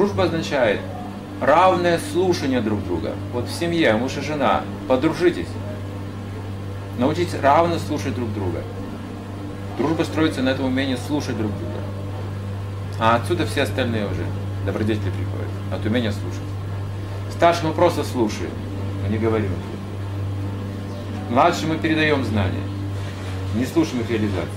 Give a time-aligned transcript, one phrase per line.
[0.00, 0.80] Дружба означает
[1.42, 3.12] равное слушание друг друга.
[3.34, 5.48] Вот в семье муж и жена, подружитесь.
[6.98, 8.62] Научитесь равно слушать друг друга.
[9.76, 11.82] Дружба строится на этом умении слушать друг друга.
[12.98, 14.24] А отсюда все остальные уже
[14.64, 15.50] добродетели приходят.
[15.70, 16.40] От умения слушать.
[17.32, 18.52] Старшим мы просто слушаем,
[19.02, 19.50] мы не говорим.
[21.28, 22.64] Младшим мы передаем знания,
[23.54, 24.48] не слушаем их реализации.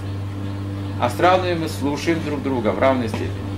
[1.02, 3.53] А с равными мы слушаем друг друга в равной степени.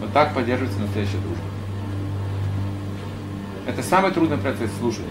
[0.00, 1.44] Вот так поддерживается настоящая дружба.
[3.66, 5.08] Это самый трудный процесс слушания.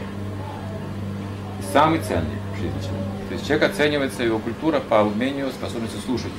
[1.60, 3.10] И самый ценный в жизни человека.
[3.28, 6.32] То есть человек оценивается, его культура по умению, способности слушать.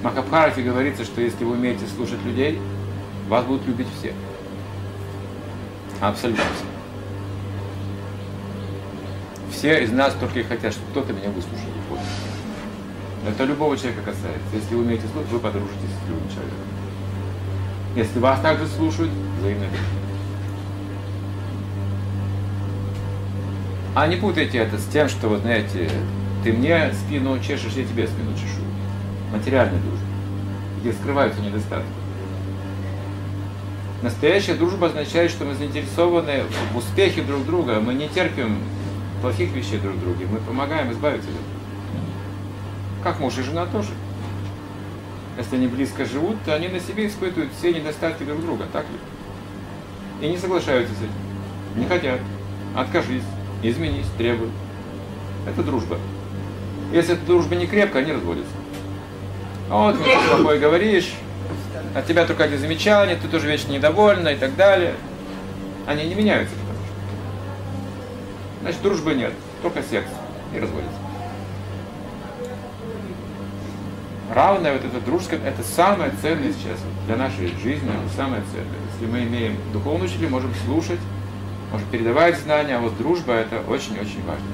[0.00, 2.58] В Махабхарате говорится, что если вы умеете слушать людей,
[3.28, 4.14] вас будут любить все.
[6.00, 6.64] Абсолютно все.
[9.56, 11.68] Все из нас только и хотят, чтобы кто-то меня выслушал.
[13.26, 14.40] Это любого человека касается.
[14.52, 16.58] Если вы умеете слушать, вы подружитесь с любым человеком.
[17.96, 19.66] Если вас также слушают, взаимно
[23.94, 25.88] А не путайте это с тем, что, вот знаете,
[26.42, 28.60] ты мне спину чешешь, я тебе спину чешу.
[29.32, 30.06] Материальная дружба,
[30.80, 31.86] где скрываются недостатки.
[34.02, 38.58] Настоящая дружба означает, что мы заинтересованы в успехе друг друга, мы не терпим
[39.22, 41.63] плохих вещей друг друга, мы помогаем избавиться от этого.
[43.04, 43.90] Как муж и жена тоже.
[45.36, 50.26] Если они близко живут, то они на себе испытывают все недостатки друг друга, так ли?
[50.26, 51.80] И не соглашаются с этим.
[51.80, 52.20] Не хотят.
[52.74, 53.22] Откажись,
[53.62, 54.48] изменись, требуй.
[55.46, 55.98] Это дружба.
[56.92, 58.52] Если эта дружба не крепкая, они разводятся.
[59.70, 61.12] А вот ты плохое говоришь,
[61.94, 64.94] от тебя только одни замечания, ты тоже вечно недовольна и так далее.
[65.86, 66.54] Они не меняются.
[68.62, 70.08] Значит, дружбы нет, только секс.
[70.54, 71.03] И разводятся.
[74.34, 78.78] Равная вот эта дружеская, это самое ценное сейчас для нашей жизни, это самое ценное.
[78.92, 81.00] Если мы имеем духовную учителя, можем слушать,
[81.70, 84.46] можем передавать знания, а вот дружба это очень-очень важно.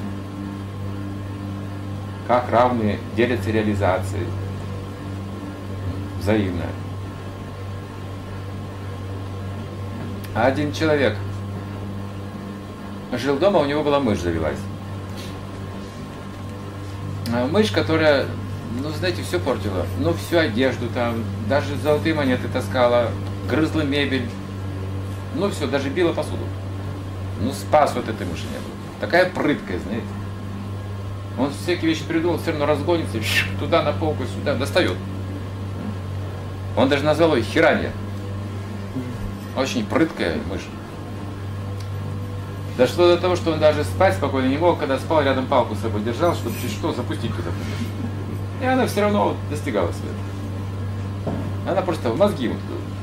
[2.28, 4.26] Как равные делятся реализацией,
[6.20, 6.64] взаимно.
[10.34, 11.16] Один человек
[13.12, 14.58] жил дома, у него была мышь завелась.
[17.50, 18.26] Мышь, которая
[18.70, 19.84] ну, знаете, все портила.
[19.98, 23.10] Ну, всю одежду там, даже золотые монеты таскала,
[23.48, 24.28] грызла мебель.
[25.34, 26.44] Ну, все, даже била посуду.
[27.40, 28.74] Ну, спас вот этой мыши не было.
[29.00, 30.06] Такая прыткая, знаете.
[31.38, 33.18] Он всякие вещи придумал, все равно разгонится,
[33.58, 34.96] туда на полку, сюда, достает.
[36.76, 37.92] Он даже назвал ее Хиранья.
[39.56, 40.66] Очень прыткая мышь.
[42.76, 45.80] Дошло до того, что он даже спать спокойно не мог, когда спал рядом палку с
[45.80, 47.50] собой держал, чтобы чуть что запустить туда.
[48.60, 50.14] И она все равно достигала своего.
[51.68, 52.56] Она просто в мозги ему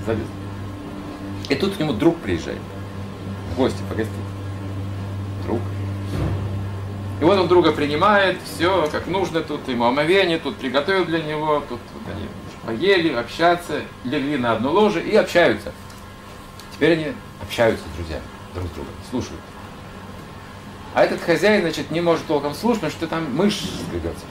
[0.06, 0.25] залезла.
[1.50, 2.59] И тут к нему друг приезжает.
[3.53, 4.13] В гости погостить.
[5.45, 5.59] Друг.
[7.19, 11.63] И вот он друга принимает, все как нужно, тут ему омовение, тут приготовил для него,
[11.68, 12.28] тут вот они
[12.63, 15.72] поели, общаться, легли на одно ложе и общаются.
[16.75, 17.07] Теперь они
[17.41, 19.41] общаются с друзьями, друг с другом, слушают.
[20.97, 24.25] А этот хозяин, значит, не может толком слушать, потому что там мышь сбегается,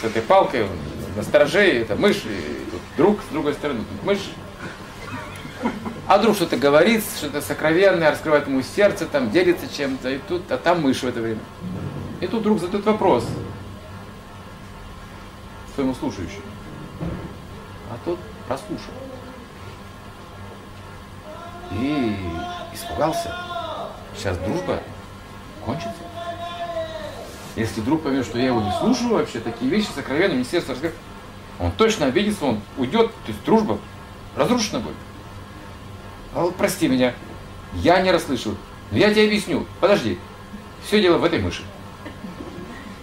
[0.00, 0.70] С этой палкой он
[1.14, 4.30] на стороже, это мышь, и тут друг с другой стороны, тут мышь.
[6.08, 10.56] А друг что-то говорит, что-то сокровенное, раскрывает ему сердце, там делится чем-то, и тут, а
[10.56, 11.40] там мышь в это время.
[12.22, 13.26] И тут друг задает вопрос
[15.74, 16.46] своему слушающему.
[17.90, 18.94] А тот прослушал.
[21.72, 22.16] И
[22.72, 23.36] испугался.
[24.16, 24.80] Сейчас дружба
[25.64, 25.92] кончится.
[27.56, 31.02] Если вдруг поймет, что я его не слушаю вообще, такие вещи сокровенные, мне сердце разговаривает,
[31.60, 33.78] он точно обидится, он уйдет, то есть дружба
[34.36, 34.96] разрушена будет.
[36.34, 37.14] А прости меня,
[37.74, 38.54] я не расслышал.
[38.90, 39.66] Но я тебе объясню.
[39.80, 40.18] Подожди.
[40.86, 41.62] Все дело в этой мыши.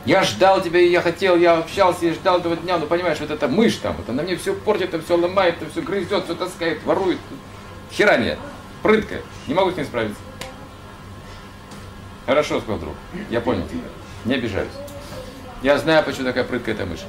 [0.05, 3.47] Я ждал тебя, я хотел, я общался, и ждал этого дня, но понимаешь, вот эта
[3.47, 6.83] мышь там, вот она мне все портит, это все ломает, это все грызет, все таскает,
[6.83, 7.19] ворует.
[7.91, 8.39] Херания,
[8.81, 10.19] прыткая, не могу с ней справиться.
[12.29, 12.93] Хорошо, сказал друг.
[13.31, 13.81] Я понял тебя.
[14.23, 14.69] Не обижаюсь.
[15.63, 17.03] Я знаю, почему такая прыткая эта мышь.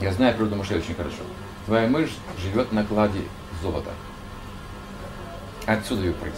[0.00, 1.18] Я знаю природу мышей очень хорошо.
[1.66, 3.20] Твоя мышь живет на кладе
[3.60, 3.90] золота.
[5.66, 6.32] Отсюда ее прыть.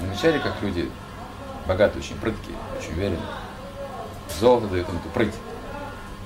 [0.00, 0.88] Замечали, как люди
[1.66, 3.18] богатые, очень прыткие, очень уверенные.
[4.38, 5.34] Золото дает им эту прыть.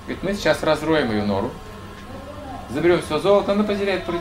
[0.04, 1.52] Говорит, мы сейчас разроем ее нору,
[2.68, 4.20] заберем все золото, она потеряет прыть.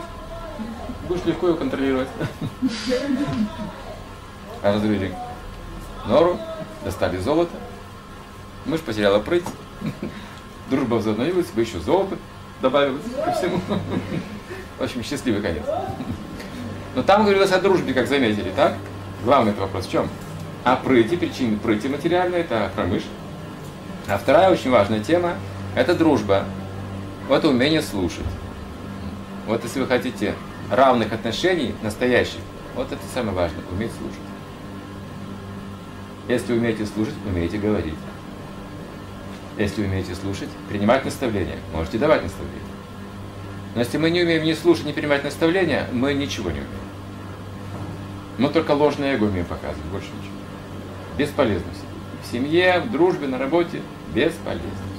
[1.06, 2.08] Будешь легко ее контролировать.
[4.66, 5.14] Разрыли
[6.08, 6.40] нору,
[6.84, 7.52] достали золото.
[8.64, 9.44] Мышь потеряла прыть.
[10.70, 12.18] Дружба возобновилась, вы еще золото.
[12.60, 13.60] добавилось ко всему.
[14.76, 15.62] В общем, счастливый конец.
[16.96, 18.74] Но там говорилось о дружбе, как заметили, так?
[19.22, 20.08] Главный вопрос в чем?
[20.64, 23.04] О прыти, причины прыти материальной, это промыш.
[24.08, 25.34] А вторая очень важная тема–
[25.76, 26.44] это дружба.
[27.28, 28.26] Вот умение слушать.
[29.46, 30.34] Вот если вы хотите
[30.72, 32.40] равных отношений, настоящих,
[32.74, 34.18] вот это самое важное– уметь слушать.
[36.28, 37.94] Если умеете слушать, умеете говорить.
[39.58, 42.60] Если умеете слушать, принимать наставления, можете давать наставления.
[43.74, 46.86] Но если мы не умеем ни слушать, ни принимать наставления, мы ничего не умеем.
[48.38, 50.34] Мы только ложное эго умеем показывать, больше ничего.
[51.16, 51.70] Бесполезно.
[52.22, 53.80] В семье, в дружбе, на работе
[54.14, 54.95] бесполезно.